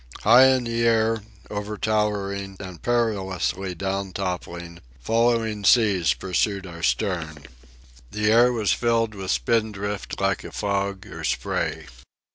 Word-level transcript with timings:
High 0.21 0.45
in 0.45 0.63
the 0.63 0.83
air, 0.83 1.21
over 1.51 1.77
towering 1.77 2.57
and 2.59 2.81
perilously 2.81 3.75
down 3.75 4.13
toppling, 4.13 4.79
following 4.99 5.63
seas 5.63 6.15
pursued 6.15 6.65
our 6.65 6.81
stern. 6.81 7.45
The 8.09 8.31
air 8.31 8.51
was 8.51 8.71
filled 8.71 9.13
with 9.13 9.29
spindrift 9.29 10.19
like 10.19 10.43
a 10.43 10.51
fog 10.51 11.05
or 11.05 11.23
spray. 11.23 11.85